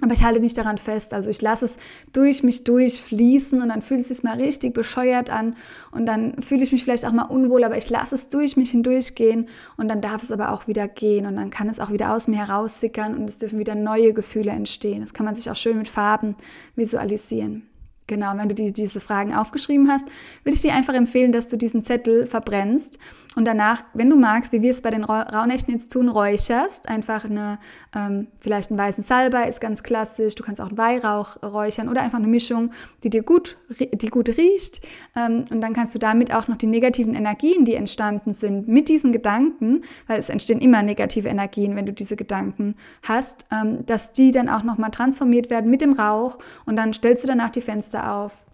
Aber 0.00 0.12
ich 0.12 0.22
halte 0.22 0.38
nicht 0.38 0.56
daran 0.56 0.78
fest. 0.78 1.12
Also 1.12 1.28
ich 1.28 1.42
lasse 1.42 1.64
es 1.64 1.76
durch 2.12 2.44
mich 2.44 2.62
durchfließen 2.62 3.60
und 3.60 3.68
dann 3.68 3.82
fühlt 3.82 4.02
es 4.02 4.08
sich 4.08 4.22
mal 4.22 4.36
richtig 4.36 4.72
bescheuert 4.72 5.28
an 5.28 5.56
und 5.90 6.06
dann 6.06 6.40
fühle 6.40 6.62
ich 6.62 6.70
mich 6.70 6.84
vielleicht 6.84 7.04
auch 7.04 7.12
mal 7.12 7.24
unwohl, 7.24 7.64
aber 7.64 7.76
ich 7.76 7.90
lasse 7.90 8.14
es 8.14 8.28
durch 8.28 8.56
mich 8.56 8.70
hindurchgehen 8.70 9.48
und 9.76 9.88
dann 9.88 10.00
darf 10.00 10.22
es 10.22 10.30
aber 10.30 10.52
auch 10.52 10.68
wieder 10.68 10.86
gehen 10.86 11.26
und 11.26 11.34
dann 11.34 11.50
kann 11.50 11.68
es 11.68 11.80
auch 11.80 11.90
wieder 11.90 12.14
aus 12.14 12.28
mir 12.28 12.38
heraussickern 12.38 13.16
und 13.16 13.28
es 13.28 13.38
dürfen 13.38 13.58
wieder 13.58 13.74
neue 13.74 14.12
Gefühle 14.12 14.52
entstehen. 14.52 15.00
Das 15.00 15.14
kann 15.14 15.26
man 15.26 15.34
sich 15.34 15.50
auch 15.50 15.56
schön 15.56 15.78
mit 15.78 15.88
Farben 15.88 16.36
visualisieren. 16.76 17.68
Genau, 18.08 18.32
wenn 18.36 18.48
du 18.48 18.54
die, 18.54 18.72
diese 18.72 19.00
Fragen 19.00 19.34
aufgeschrieben 19.34 19.88
hast, 19.88 20.06
würde 20.42 20.56
ich 20.56 20.62
dir 20.62 20.72
einfach 20.74 20.94
empfehlen, 20.94 21.30
dass 21.30 21.46
du 21.46 21.58
diesen 21.58 21.82
Zettel 21.82 22.26
verbrennst 22.26 22.98
und 23.38 23.44
danach, 23.44 23.84
wenn 23.94 24.10
du 24.10 24.16
magst, 24.16 24.52
wie 24.52 24.62
wir 24.62 24.72
es 24.72 24.82
bei 24.82 24.90
den 24.90 25.04
Rauhnächten 25.04 25.72
jetzt 25.72 25.92
tun, 25.92 26.08
räucherst. 26.08 26.88
Einfach 26.88 27.24
eine, 27.24 27.60
ähm, 27.94 28.26
vielleicht 28.40 28.72
einen 28.72 28.80
weißen 28.80 29.04
Salbei 29.04 29.46
ist 29.46 29.60
ganz 29.60 29.84
klassisch. 29.84 30.34
Du 30.34 30.42
kannst 30.42 30.60
auch 30.60 30.70
einen 30.70 30.76
Weihrauch 30.76 31.40
räuchern 31.40 31.88
oder 31.88 32.02
einfach 32.02 32.18
eine 32.18 32.26
Mischung, 32.26 32.72
die 33.04 33.10
dir 33.10 33.22
gut, 33.22 33.56
die 33.92 34.08
gut 34.08 34.28
riecht. 34.30 34.84
Ähm, 35.14 35.44
und 35.52 35.60
dann 35.60 35.72
kannst 35.72 35.94
du 35.94 36.00
damit 36.00 36.34
auch 36.34 36.48
noch 36.48 36.56
die 36.56 36.66
negativen 36.66 37.14
Energien, 37.14 37.64
die 37.64 37.76
entstanden 37.76 38.32
sind, 38.32 38.66
mit 38.66 38.88
diesen 38.88 39.12
Gedanken, 39.12 39.82
weil 40.08 40.18
es 40.18 40.30
entstehen 40.30 40.60
immer 40.60 40.82
negative 40.82 41.28
Energien, 41.28 41.76
wenn 41.76 41.86
du 41.86 41.92
diese 41.92 42.16
Gedanken 42.16 42.74
hast, 43.04 43.46
ähm, 43.52 43.86
dass 43.86 44.10
die 44.10 44.32
dann 44.32 44.48
auch 44.48 44.64
nochmal 44.64 44.90
transformiert 44.90 45.48
werden 45.48 45.70
mit 45.70 45.80
dem 45.80 45.92
Rauch 45.92 46.38
und 46.66 46.74
dann 46.74 46.92
stellst 46.92 47.22
du 47.22 47.28
danach 47.28 47.50
die 47.50 47.60
Fenster 47.60 48.12
auf 48.12 48.44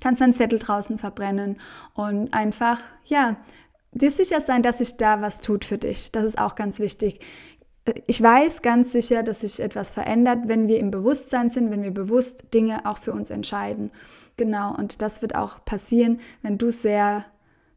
kannst 0.00 0.22
einen 0.22 0.32
Zettel 0.32 0.58
draußen 0.58 0.98
verbrennen 0.98 1.58
und 1.94 2.32
einfach, 2.32 2.78
ja, 3.04 3.36
dir 3.92 4.10
sicher 4.10 4.40
sein, 4.40 4.62
dass 4.62 4.78
sich 4.78 4.96
da 4.96 5.20
was 5.20 5.40
tut 5.40 5.64
für 5.64 5.78
dich. 5.78 6.12
Das 6.12 6.24
ist 6.24 6.38
auch 6.38 6.54
ganz 6.54 6.80
wichtig. 6.80 7.20
Ich 8.06 8.22
weiß 8.22 8.62
ganz 8.62 8.92
sicher, 8.92 9.22
dass 9.22 9.40
sich 9.40 9.60
etwas 9.60 9.90
verändert, 9.90 10.40
wenn 10.46 10.68
wir 10.68 10.78
im 10.78 10.90
Bewusstsein 10.90 11.50
sind, 11.50 11.70
wenn 11.70 11.82
wir 11.82 11.90
bewusst 11.90 12.54
Dinge 12.54 12.86
auch 12.86 12.98
für 12.98 13.12
uns 13.12 13.30
entscheiden. 13.30 13.90
Genau, 14.36 14.74
und 14.74 15.02
das 15.02 15.20
wird 15.20 15.34
auch 15.34 15.64
passieren, 15.64 16.20
wenn 16.42 16.58
du 16.58 16.70
sehr 16.70 17.24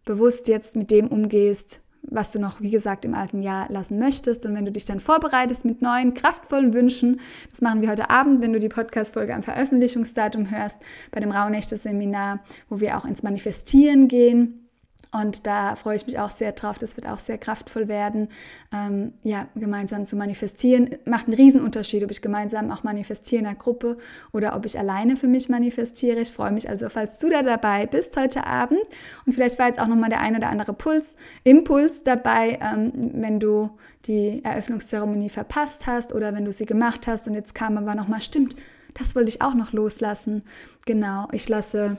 bewusst 0.05 0.48
jetzt 0.48 0.75
mit 0.75 0.91
dem 0.91 1.07
umgehst, 1.07 1.81
was 2.03 2.31
du 2.31 2.39
noch, 2.39 2.62
wie 2.62 2.69
gesagt, 2.69 3.03
im 3.03 3.15
alten 3.15 3.41
Jahr 3.41 3.65
lassen 3.69 3.98
möchtest. 3.98 4.45
Und 4.45 4.53
wenn 4.55 4.65
du 4.65 4.72
dich 4.72 4.86
dann 4.86 5.00
vorbereitest 5.00 5.65
mit 5.65 5.81
neuen, 5.81 6.13
kraftvollen 6.13 6.75
Wünschen, 6.75 7.19
das 7.50 7.62
machen 7.62 7.81
wir 7.81 7.89
heute 7.89 8.12
Abend, 8.12 8.41
wenn 8.41 8.53
du 8.53 8.60
die 8.60 8.69
Podcast-Folge 8.69 9.34
am 9.34 9.41
Veröffentlichungsdatum 9.41 10.51
hörst, 10.51 10.79
bei 11.10 11.19
dem 11.19 11.31
Rauhnächte-Seminar, 11.31 12.41
wo 12.69 12.79
wir 12.79 12.95
auch 12.95 13.05
ins 13.05 13.24
Manifestieren 13.24 14.07
gehen 14.07 14.64
und 15.12 15.47
da 15.47 15.75
freue 15.75 15.95
ich 15.95 16.05
mich 16.05 16.19
auch 16.19 16.31
sehr 16.31 16.51
drauf. 16.51 16.77
Das 16.77 16.97
wird 16.97 17.07
auch 17.07 17.19
sehr 17.19 17.38
kraftvoll 17.38 17.88
werden. 17.88 18.29
Ähm, 18.74 19.13
ja, 19.24 19.47
gemeinsam 19.55 20.05
zu 20.05 20.15
manifestieren 20.15 20.95
macht 21.05 21.27
einen 21.27 21.35
Riesenunterschied, 21.35 22.03
ob 22.03 22.12
ich 22.12 22.21
gemeinsam 22.21 22.71
auch 22.71 22.83
manifestiere 22.83 23.41
in 23.41 23.47
einer 23.47 23.55
Gruppe 23.55 23.97
oder 24.33 24.55
ob 24.55 24.65
ich 24.65 24.77
alleine 24.77 25.15
für 25.15 25.27
mich 25.27 25.50
manifestiere. 25.50 26.19
Ich 26.19 26.31
freue 26.31 26.51
mich 26.51 26.69
also, 26.69 26.89
falls 26.89 27.19
du 27.19 27.29
da 27.29 27.43
dabei 27.43 27.85
bist 27.85 28.17
heute 28.17 28.45
Abend. 28.45 28.81
Und 29.25 29.33
vielleicht 29.33 29.59
war 29.59 29.67
jetzt 29.67 29.79
auch 29.79 29.88
nochmal 29.88 30.09
der 30.09 30.19
ein 30.19 30.35
oder 30.35 30.50
andere 30.50 30.74
Puls, 30.74 31.17
Impuls 31.43 32.03
dabei, 32.03 32.59
ähm, 32.62 33.12
wenn 33.13 33.39
du 33.39 33.69
die 34.05 34.43
Eröffnungszeremonie 34.43 35.29
verpasst 35.29 35.88
hast 35.88 36.13
oder 36.13 36.33
wenn 36.33 36.45
du 36.45 36.51
sie 36.51 36.65
gemacht 36.65 37.07
hast 37.07 37.27
und 37.27 37.33
jetzt 37.33 37.55
kam 37.55 37.77
aber 37.77 37.95
nochmal, 37.95 38.21
stimmt, 38.21 38.55
das 38.93 39.15
wollte 39.15 39.29
ich 39.29 39.41
auch 39.41 39.53
noch 39.53 39.74
loslassen. 39.74 40.43
Genau, 40.85 41.27
ich 41.31 41.50
lasse 41.50 41.97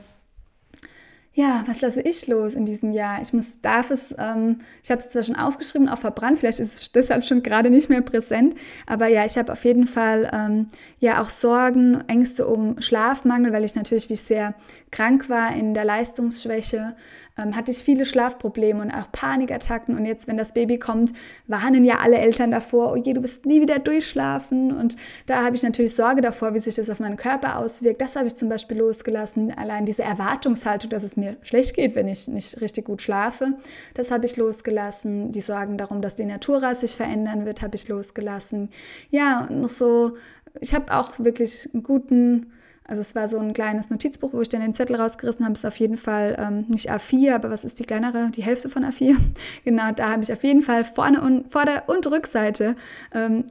ja, 1.37 1.63
was 1.67 1.81
lasse 1.81 2.01
ich 2.01 2.25
los 2.25 2.55
in 2.55 2.65
diesem 2.65 2.91
Jahr? 2.91 3.21
Ich 3.21 3.31
muss, 3.31 3.61
darf 3.61 3.91
es, 3.91 4.13
ähm, 4.17 4.57
ich 4.83 4.89
habe 4.89 4.99
es 4.99 5.09
zwar 5.09 5.21
schon 5.21 5.35
aufgeschrieben, 5.35 5.87
auch 5.87 5.99
verbrannt, 5.99 6.39
vielleicht 6.39 6.59
ist 6.59 6.73
es 6.73 6.91
deshalb 6.93 7.23
schon 7.23 7.43
gerade 7.43 7.69
nicht 7.69 7.89
mehr 7.89 8.01
präsent, 8.01 8.55
aber 8.87 9.05
ja, 9.05 9.23
ich 9.23 9.37
habe 9.37 9.53
auf 9.53 9.63
jeden 9.63 9.85
Fall 9.85 10.31
ähm, 10.33 10.69
ja 10.99 11.21
auch 11.21 11.29
Sorgen, 11.29 12.03
Ängste 12.07 12.47
um 12.47 12.81
Schlafmangel, 12.81 13.53
weil 13.53 13.65
ich 13.65 13.75
natürlich, 13.75 14.09
wie 14.09 14.15
ich 14.15 14.23
sehr 14.23 14.55
krank 14.89 15.29
war 15.29 15.55
in 15.55 15.75
der 15.75 15.85
Leistungsschwäche, 15.85 16.95
ähm, 17.37 17.55
hatte 17.55 17.71
ich 17.71 17.77
viele 17.77 18.05
Schlafprobleme 18.05 18.81
und 18.81 18.91
auch 18.91 19.11
Panikattacken. 19.11 19.95
Und 19.95 20.05
jetzt, 20.05 20.27
wenn 20.27 20.37
das 20.37 20.53
Baby 20.53 20.79
kommt, 20.79 21.13
warnen 21.45 21.85
ja 21.85 21.99
alle 21.99 22.17
Eltern 22.17 22.51
davor, 22.51 22.91
oh 22.91 22.95
je, 22.95 23.13
du 23.13 23.23
wirst 23.23 23.45
nie 23.45 23.61
wieder 23.61 23.79
durchschlafen. 23.79 24.75
Und 24.75 24.97
da 25.27 25.43
habe 25.43 25.55
ich 25.55 25.63
natürlich 25.63 25.95
Sorge 25.95 26.21
davor, 26.21 26.53
wie 26.53 26.59
sich 26.59 26.75
das 26.75 26.89
auf 26.89 26.99
meinen 26.99 27.17
Körper 27.17 27.57
auswirkt. 27.57 28.01
Das 28.01 28.15
habe 28.15 28.27
ich 28.27 28.35
zum 28.35 28.49
Beispiel 28.49 28.77
losgelassen. 28.77 29.55
Allein 29.55 29.85
diese 29.85 30.03
Erwartungshaltung, 30.03 30.89
dass 30.89 31.03
es 31.03 31.17
mir 31.17 31.26
schlecht 31.41 31.75
geht, 31.75 31.95
wenn 31.95 32.07
ich 32.07 32.27
nicht 32.27 32.61
richtig 32.61 32.85
gut 32.85 33.01
schlafe, 33.01 33.53
das 33.93 34.11
habe 34.11 34.25
ich 34.25 34.37
losgelassen. 34.37 35.31
Die 35.31 35.41
Sorgen 35.41 35.77
darum, 35.77 36.01
dass 36.01 36.15
die 36.15 36.25
Natura 36.25 36.75
sich 36.75 36.95
verändern 36.95 37.45
wird, 37.45 37.61
habe 37.61 37.75
ich 37.75 37.87
losgelassen. 37.87 38.69
Ja, 39.09 39.47
und 39.49 39.61
noch 39.61 39.69
so, 39.69 40.15
ich 40.61 40.73
habe 40.73 40.95
auch 40.95 41.19
wirklich 41.19 41.69
einen 41.73 41.83
guten 41.83 42.51
also 42.87 43.01
es 43.01 43.15
war 43.15 43.27
so 43.27 43.37
ein 43.37 43.53
kleines 43.53 43.89
Notizbuch, 43.89 44.31
wo 44.31 44.41
ich 44.41 44.47
dann 44.47 44.61
den 44.61 44.73
Zettel 44.73 44.95
rausgerissen 44.95 45.43
habe. 45.43 45.53
Es 45.53 45.59
ist 45.59 45.65
auf 45.65 45.75
jeden 45.75 45.97
Fall 45.97 46.37
ähm, 46.39 46.65
nicht 46.69 46.89
A4, 46.89 47.35
aber 47.35 47.49
was 47.49 47.65
ist 47.65 47.79
die 47.79 47.83
kleinere, 47.83 48.31
die 48.31 48.43
Hälfte 48.43 48.69
von 48.69 48.85
A4? 48.85 49.17
genau, 49.65 49.91
da 49.91 50.11
habe 50.11 50.23
ich 50.23 50.31
auf 50.31 50.43
jeden 50.43 50.61
Fall 50.61 50.85
vorne 50.85 51.19
und 51.19 51.51
Vorder- 51.51 51.83
und 51.87 52.07
Rückseite 52.07 52.77
ähm, 53.13 53.43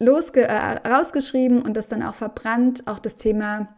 losge 0.00 0.42
äh, 0.42 0.88
rausgeschrieben 0.88 1.62
und 1.62 1.76
das 1.76 1.86
dann 1.86 2.02
auch 2.02 2.16
verbrannt. 2.16 2.86
Auch 2.86 2.98
das 2.98 3.16
Thema 3.16 3.68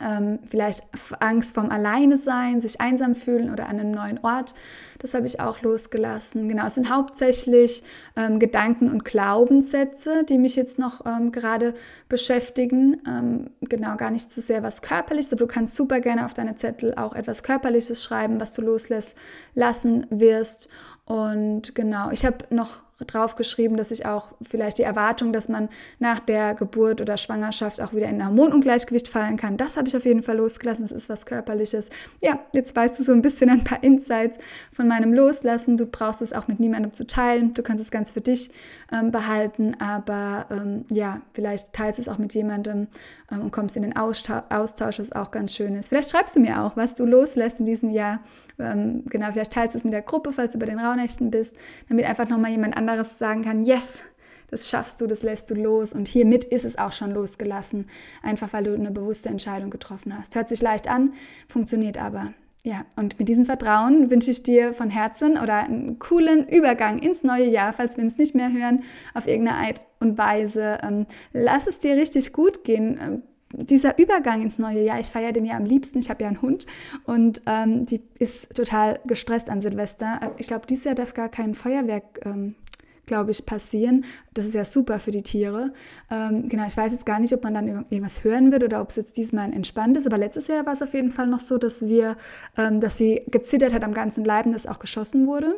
ähm, 0.00 0.38
vielleicht 0.48 0.84
Angst 1.20 1.54
vom 1.54 1.70
Alleine 1.70 2.16
sein, 2.16 2.60
sich 2.60 2.80
einsam 2.80 3.14
fühlen 3.14 3.50
oder 3.50 3.68
an 3.68 3.80
einem 3.80 3.90
neuen 3.90 4.18
Ort. 4.22 4.54
Das 4.98 5.14
habe 5.14 5.26
ich 5.26 5.40
auch 5.40 5.62
losgelassen. 5.62 6.48
Genau, 6.48 6.66
es 6.66 6.74
sind 6.74 6.90
hauptsächlich 6.90 7.82
ähm, 8.16 8.38
Gedanken 8.38 8.90
und 8.90 9.04
Glaubenssätze, 9.04 10.24
die 10.24 10.38
mich 10.38 10.56
jetzt 10.56 10.78
noch 10.78 11.04
ähm, 11.06 11.32
gerade 11.32 11.74
beschäftigen. 12.08 13.02
Ähm, 13.06 13.50
genau, 13.60 13.96
gar 13.96 14.10
nicht 14.10 14.30
zu 14.30 14.40
sehr 14.40 14.62
was 14.62 14.82
Körperliches, 14.82 15.32
aber 15.32 15.40
du 15.40 15.46
kannst 15.46 15.74
super 15.74 16.00
gerne 16.00 16.24
auf 16.24 16.34
deine 16.34 16.56
Zettel 16.56 16.94
auch 16.94 17.14
etwas 17.14 17.42
Körperliches 17.42 18.02
schreiben, 18.02 18.40
was 18.40 18.52
du 18.52 18.62
loslässt, 18.62 19.16
lassen 19.54 20.06
wirst. 20.10 20.68
Und 21.04 21.74
genau, 21.74 22.10
ich 22.10 22.26
habe 22.26 22.38
noch 22.50 22.85
drauf 23.04 23.36
geschrieben, 23.36 23.76
dass 23.76 23.90
ich 23.90 24.06
auch 24.06 24.32
vielleicht 24.42 24.78
die 24.78 24.82
Erwartung, 24.82 25.32
dass 25.32 25.48
man 25.48 25.68
nach 25.98 26.18
der 26.20 26.54
Geburt 26.54 27.00
oder 27.00 27.16
Schwangerschaft 27.16 27.80
auch 27.82 27.92
wieder 27.92 28.08
in 28.08 28.20
ein 28.20 28.28
Hormonungleichgewicht 28.28 29.08
fallen 29.08 29.36
kann, 29.36 29.56
das 29.56 29.76
habe 29.76 29.88
ich 29.88 29.96
auf 29.96 30.04
jeden 30.04 30.22
Fall 30.22 30.36
losgelassen. 30.36 30.84
Das 30.84 30.92
ist 30.92 31.08
was 31.08 31.26
Körperliches. 31.26 31.90
Ja, 32.22 32.40
jetzt 32.52 32.74
weißt 32.74 32.98
du 32.98 33.02
so 33.02 33.12
ein 33.12 33.22
bisschen 33.22 33.50
ein 33.50 33.64
paar 33.64 33.82
Insights 33.82 34.38
von 34.72 34.88
meinem 34.88 35.12
Loslassen. 35.12 35.76
Du 35.76 35.86
brauchst 35.86 36.22
es 36.22 36.32
auch 36.32 36.48
mit 36.48 36.60
niemandem 36.60 36.92
zu 36.92 37.06
teilen. 37.06 37.52
Du 37.52 37.62
kannst 37.62 37.82
es 37.82 37.90
ganz 37.90 38.12
für 38.12 38.20
dich 38.20 38.50
ähm, 38.92 39.10
behalten, 39.10 39.76
aber 39.80 40.46
ähm, 40.50 40.84
ja, 40.90 41.20
vielleicht 41.34 41.72
teilst 41.72 41.98
du 41.98 42.02
es 42.02 42.08
auch 42.08 42.18
mit 42.18 42.34
jemandem 42.34 42.88
ähm, 43.30 43.42
und 43.42 43.50
kommst 43.50 43.76
in 43.76 43.82
den 43.82 43.96
Austausch, 43.96 44.98
was 44.98 45.12
auch 45.12 45.30
ganz 45.30 45.54
schön 45.54 45.74
ist. 45.74 45.88
Vielleicht 45.88 46.10
schreibst 46.10 46.36
du 46.36 46.40
mir 46.40 46.62
auch, 46.62 46.76
was 46.76 46.94
du 46.94 47.04
loslässt 47.04 47.60
in 47.60 47.66
diesem 47.66 47.90
Jahr. 47.90 48.20
Ähm, 48.58 49.04
genau, 49.06 49.30
vielleicht 49.32 49.52
teilst 49.52 49.74
du 49.74 49.78
es 49.78 49.84
mit 49.84 49.92
der 49.92 50.02
Gruppe, 50.02 50.32
falls 50.32 50.52
du 50.52 50.58
bei 50.58 50.66
den 50.66 50.78
Rauhnächten 50.78 51.30
bist, 51.30 51.56
damit 51.88 52.06
einfach 52.06 52.28
nochmal 52.28 52.50
jemand 52.50 52.76
anderes 52.76 52.85
sagen 53.18 53.42
kann, 53.42 53.64
yes, 53.64 54.02
das 54.50 54.68
schaffst 54.68 55.00
du, 55.00 55.06
das 55.06 55.22
lässt 55.22 55.50
du 55.50 55.54
los 55.54 55.92
und 55.92 56.08
hiermit 56.08 56.44
ist 56.44 56.64
es 56.64 56.78
auch 56.78 56.92
schon 56.92 57.12
losgelassen, 57.12 57.88
einfach 58.22 58.52
weil 58.52 58.64
du 58.64 58.74
eine 58.74 58.90
bewusste 58.90 59.28
Entscheidung 59.28 59.70
getroffen 59.70 60.16
hast. 60.16 60.34
Hört 60.34 60.48
sich 60.48 60.62
leicht 60.62 60.88
an, 60.88 61.14
funktioniert 61.48 61.98
aber. 61.98 62.32
Ja, 62.62 62.84
und 62.96 63.16
mit 63.20 63.28
diesem 63.28 63.46
Vertrauen 63.46 64.10
wünsche 64.10 64.32
ich 64.32 64.42
dir 64.42 64.74
von 64.74 64.90
Herzen 64.90 65.38
oder 65.38 65.58
einen 65.58 66.00
coolen 66.00 66.48
Übergang 66.48 66.98
ins 66.98 67.22
neue 67.22 67.48
Jahr, 67.48 67.72
falls 67.72 67.96
wir 67.96 68.02
uns 68.02 68.18
nicht 68.18 68.34
mehr 68.34 68.52
hören, 68.52 68.82
auf 69.14 69.28
irgendeine 69.28 69.68
Art 69.68 69.86
und 70.00 70.18
Weise. 70.18 70.78
Ähm, 70.82 71.06
lass 71.32 71.68
es 71.68 71.78
dir 71.78 71.94
richtig 71.94 72.32
gut 72.32 72.64
gehen. 72.64 72.98
Ähm, 73.00 73.22
dieser 73.52 73.98
Übergang 74.00 74.42
ins 74.42 74.58
neue 74.58 74.82
Jahr, 74.82 74.98
ich 74.98 75.06
feiere 75.06 75.32
den 75.32 75.44
ja 75.44 75.56
am 75.56 75.64
liebsten, 75.64 76.00
ich 76.00 76.10
habe 76.10 76.24
ja 76.24 76.28
einen 76.28 76.42
Hund 76.42 76.66
und 77.04 77.40
ähm, 77.46 77.86
die 77.86 78.02
ist 78.18 78.54
total 78.56 78.98
gestresst 79.06 79.48
an 79.48 79.60
Silvester. 79.60 80.32
Ich 80.36 80.48
glaube, 80.48 80.66
dieses 80.66 80.84
Jahr 80.84 80.96
darf 80.96 81.14
gar 81.14 81.28
kein 81.28 81.54
Feuerwerk 81.54 82.20
ähm, 82.24 82.56
glaube 83.06 83.30
ich, 83.30 83.46
passieren. 83.46 84.04
Das 84.34 84.46
ist 84.46 84.54
ja 84.54 84.64
super 84.64 85.00
für 85.00 85.10
die 85.10 85.22
Tiere. 85.22 85.72
Ähm, 86.10 86.48
genau, 86.48 86.66
ich 86.66 86.76
weiß 86.76 86.92
jetzt 86.92 87.06
gar 87.06 87.20
nicht, 87.20 87.32
ob 87.32 87.42
man 87.42 87.54
dann 87.54 87.86
irgendwas 87.90 88.24
hören 88.24 88.52
wird 88.52 88.64
oder 88.64 88.80
ob 88.80 88.90
es 88.90 88.96
jetzt 88.96 89.16
diesmal 89.16 89.52
entspannt 89.52 89.96
ist. 89.96 90.06
Aber 90.06 90.18
letztes 90.18 90.48
Jahr 90.48 90.66
war 90.66 90.72
es 90.72 90.82
auf 90.82 90.92
jeden 90.92 91.10
Fall 91.10 91.26
noch 91.26 91.40
so, 91.40 91.58
dass 91.58 91.86
wir, 91.86 92.16
ähm, 92.56 92.80
dass 92.80 92.98
sie 92.98 93.22
gezittert 93.28 93.72
hat 93.72 93.84
am 93.84 93.94
ganzen 93.94 94.24
Leib 94.24 94.46
und 94.46 94.52
dass 94.52 94.66
auch 94.66 94.78
geschossen 94.78 95.26
wurde. 95.26 95.54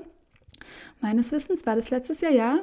Meines 1.00 1.33
Wissens 1.33 1.67
war 1.67 1.76
das 1.76 1.90
letztes 1.90 2.21
Jahr, 2.21 2.33
ja 2.33 2.59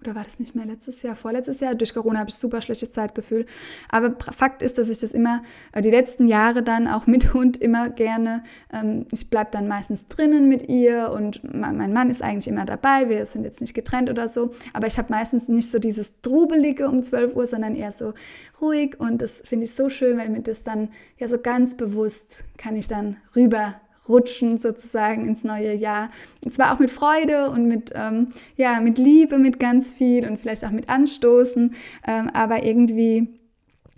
oder 0.00 0.14
war 0.14 0.24
das 0.24 0.38
nicht 0.38 0.54
mehr 0.54 0.66
letztes 0.66 1.02
Jahr, 1.02 1.16
vorletztes 1.16 1.60
Jahr? 1.60 1.74
Durch 1.74 1.94
Corona 1.94 2.20
habe 2.20 2.28
ich 2.28 2.36
super 2.36 2.60
schlechtes 2.60 2.90
Zeitgefühl. 2.90 3.46
Aber 3.88 4.14
Fakt 4.32 4.62
ist, 4.62 4.78
dass 4.78 4.88
ich 4.88 4.98
das 4.98 5.12
immer, 5.12 5.42
äh, 5.72 5.80
die 5.80 5.90
letzten 5.90 6.28
Jahre 6.28 6.62
dann 6.62 6.86
auch 6.86 7.06
mit 7.06 7.32
Hund 7.32 7.56
immer 7.56 7.88
gerne, 7.88 8.44
ähm, 8.72 9.06
ich 9.10 9.30
bleibe 9.30 9.50
dann 9.52 9.68
meistens 9.68 10.06
drinnen 10.06 10.48
mit 10.48 10.68
ihr 10.68 11.10
und 11.10 11.42
mein 11.42 11.92
Mann 11.92 12.10
ist 12.10 12.22
eigentlich 12.22 12.48
immer 12.48 12.66
dabei, 12.66 13.08
wir 13.08 13.24
sind 13.26 13.44
jetzt 13.44 13.60
nicht 13.60 13.74
getrennt 13.74 14.10
oder 14.10 14.28
so, 14.28 14.52
aber 14.72 14.86
ich 14.86 14.98
habe 14.98 15.10
meistens 15.10 15.48
nicht 15.48 15.70
so 15.70 15.78
dieses 15.78 16.20
Trubelige 16.20 16.88
um 16.88 17.02
12 17.02 17.34
Uhr, 17.34 17.46
sondern 17.46 17.74
eher 17.74 17.92
so 17.92 18.12
ruhig 18.60 19.00
und 19.00 19.22
das 19.22 19.42
finde 19.44 19.64
ich 19.64 19.74
so 19.74 19.88
schön, 19.88 20.18
weil 20.18 20.28
mir 20.28 20.40
das 20.40 20.62
dann 20.62 20.90
ja 21.18 21.28
so 21.28 21.38
ganz 21.38 21.76
bewusst 21.76 22.44
kann 22.58 22.76
ich 22.76 22.88
dann 22.88 23.16
rüber 23.34 23.80
rutschen 24.08 24.58
sozusagen 24.58 25.26
ins 25.26 25.44
neue 25.44 25.74
Jahr. 25.74 26.10
Und 26.44 26.52
zwar 26.52 26.74
auch 26.74 26.78
mit 26.78 26.90
Freude 26.90 27.50
und 27.50 27.66
mit, 27.66 27.92
ähm, 27.94 28.28
ja, 28.56 28.80
mit 28.80 28.98
Liebe, 28.98 29.38
mit 29.38 29.58
ganz 29.58 29.92
viel 29.92 30.26
und 30.28 30.38
vielleicht 30.38 30.64
auch 30.64 30.70
mit 30.70 30.88
Anstoßen, 30.88 31.74
ähm, 32.06 32.30
aber 32.32 32.62
irgendwie 32.62 33.28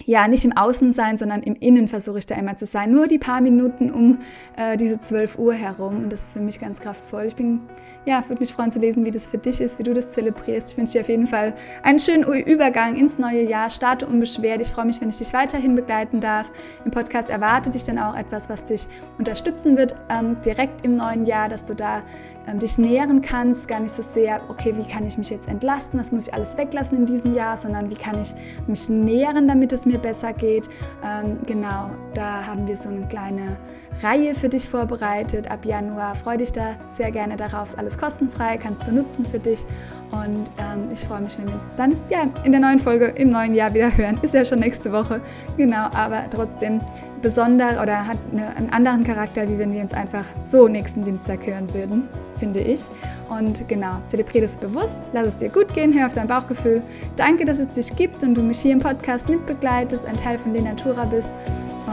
ja, 0.04 0.28
nicht 0.28 0.44
im 0.44 0.56
Außen 0.56 0.92
sein, 0.92 1.18
sondern 1.18 1.42
im 1.42 1.54
Innen 1.56 1.88
versuche 1.88 2.18
ich 2.18 2.26
da 2.26 2.34
immer 2.36 2.56
zu 2.56 2.66
sein. 2.66 2.90
Nur 2.90 3.08
die 3.08 3.18
paar 3.18 3.40
Minuten 3.40 3.90
um 3.90 4.18
äh, 4.56 4.76
diese 4.76 5.00
12 5.00 5.38
Uhr 5.38 5.54
herum. 5.54 6.04
Und 6.04 6.12
das 6.12 6.20
ist 6.20 6.32
für 6.32 6.40
mich 6.40 6.60
ganz 6.60 6.80
kraftvoll. 6.80 7.24
Ich 7.24 7.36
bin, 7.36 7.60
ja, 8.08 8.26
würde 8.26 8.40
mich 8.40 8.54
freuen 8.54 8.70
zu 8.70 8.78
lesen, 8.78 9.04
wie 9.04 9.10
das 9.10 9.26
für 9.26 9.36
dich 9.36 9.60
ist, 9.60 9.78
wie 9.78 9.82
du 9.82 9.92
das 9.92 10.08
zelebrierst. 10.08 10.72
Ich 10.72 10.78
wünsche 10.78 10.94
dir 10.94 11.02
auf 11.02 11.10
jeden 11.10 11.26
Fall 11.26 11.52
einen 11.82 11.98
schönen 11.98 12.24
Übergang 12.24 12.96
ins 12.96 13.18
neue 13.18 13.42
Jahr. 13.42 13.68
Starte 13.68 14.06
unbeschwert. 14.06 14.62
Ich 14.62 14.68
freue 14.68 14.86
mich, 14.86 14.98
wenn 15.02 15.10
ich 15.10 15.18
dich 15.18 15.34
weiterhin 15.34 15.76
begleiten 15.76 16.18
darf. 16.18 16.50
Im 16.86 16.90
Podcast 16.90 17.28
erwartet 17.28 17.74
dich 17.74 17.84
dann 17.84 17.98
auch 17.98 18.16
etwas, 18.16 18.48
was 18.48 18.64
dich 18.64 18.86
unterstützen 19.18 19.76
wird, 19.76 19.94
ähm, 20.08 20.38
direkt 20.42 20.86
im 20.86 20.96
neuen 20.96 21.26
Jahr, 21.26 21.50
dass 21.50 21.66
du 21.66 21.74
da 21.74 22.02
ähm, 22.46 22.58
dich 22.58 22.78
nähren 22.78 23.20
kannst, 23.20 23.68
gar 23.68 23.80
nicht 23.80 23.92
so 23.92 24.00
sehr, 24.00 24.40
okay, 24.48 24.74
wie 24.74 24.90
kann 24.90 25.06
ich 25.06 25.18
mich 25.18 25.28
jetzt 25.28 25.46
entlasten, 25.46 26.00
was 26.00 26.10
muss 26.10 26.28
ich 26.28 26.32
alles 26.32 26.56
weglassen 26.56 26.96
in 26.96 27.04
diesem 27.04 27.34
Jahr, 27.34 27.58
sondern 27.58 27.90
wie 27.90 27.94
kann 27.94 28.22
ich 28.22 28.32
mich 28.66 28.88
nähren, 28.88 29.46
damit 29.48 29.74
es 29.74 29.84
mir 29.84 29.98
besser 29.98 30.32
geht. 30.32 30.70
Ähm, 31.04 31.36
genau, 31.46 31.90
da 32.14 32.46
haben 32.46 32.66
wir 32.66 32.78
so 32.78 32.88
eine 32.88 33.06
kleine 33.06 33.58
Reihe 34.02 34.34
für 34.34 34.48
dich 34.48 34.68
vorbereitet. 34.68 35.50
Ab 35.50 35.64
Januar 35.64 36.14
freue 36.14 36.38
dich 36.38 36.52
da 36.52 36.76
sehr 36.90 37.10
gerne 37.10 37.36
darauf. 37.36 37.68
Ist 37.68 37.78
alles 37.78 37.98
kostenfrei, 37.98 38.56
kannst 38.56 38.86
du 38.86 38.92
nutzen 38.92 39.24
für 39.26 39.38
dich. 39.38 39.64
Und 40.10 40.50
ähm, 40.58 40.88
ich 40.92 41.00
freue 41.00 41.20
mich, 41.20 41.38
wenn 41.38 41.46
wir 41.48 41.54
uns 41.54 41.68
dann 41.76 41.94
ja, 42.08 42.26
in 42.42 42.52
der 42.52 42.60
neuen 42.60 42.78
Folge 42.78 43.06
im 43.06 43.28
neuen 43.28 43.54
Jahr 43.54 43.74
wieder 43.74 43.94
hören. 43.94 44.18
Ist 44.22 44.32
ja 44.32 44.44
schon 44.44 44.60
nächste 44.60 44.90
Woche. 44.90 45.20
Genau, 45.56 45.88
aber 45.92 46.24
trotzdem 46.30 46.80
besonder 47.20 47.82
oder 47.82 48.06
hat 48.06 48.16
eine, 48.32 48.56
einen 48.56 48.70
anderen 48.70 49.04
Charakter, 49.04 49.46
wie 49.48 49.58
wenn 49.58 49.72
wir 49.72 49.82
uns 49.82 49.92
einfach 49.92 50.24
so 50.44 50.68
nächsten 50.68 51.04
Dienstag 51.04 51.46
hören 51.46 51.72
würden, 51.74 52.08
finde 52.38 52.60
ich. 52.60 52.80
Und 53.28 53.68
genau, 53.68 53.96
zelebriere 54.06 54.46
das 54.46 54.56
bewusst, 54.56 54.98
lass 55.12 55.26
es 55.26 55.36
dir 55.38 55.50
gut 55.50 55.74
gehen, 55.74 55.92
hör 55.92 56.06
auf 56.06 56.14
dein 56.14 56.26
Bauchgefühl. 56.26 56.82
Danke, 57.16 57.44
dass 57.44 57.58
es 57.58 57.68
dich 57.70 57.94
gibt 57.94 58.22
und 58.22 58.34
du 58.34 58.42
mich 58.42 58.60
hier 58.60 58.72
im 58.72 58.78
Podcast 58.78 59.28
mitbegleitest, 59.28 60.06
ein 60.06 60.16
Teil 60.16 60.38
von 60.38 60.54
der 60.54 60.62
Natura 60.62 61.04
bist. 61.04 61.32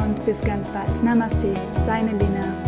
Und 0.03 0.25
bis 0.25 0.41
ganz 0.41 0.69
bald. 0.69 1.03
Namaste, 1.03 1.53
deine 1.85 2.11
Lena. 2.11 2.64